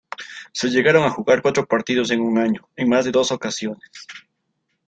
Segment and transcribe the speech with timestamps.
[0.51, 3.91] Se llegaron a jugar cuatro partidos en un año en más de dos ocasiones.